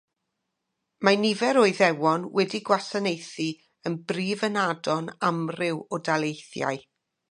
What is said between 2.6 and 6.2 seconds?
gwasanaethu yn Brif Ynadon amryw o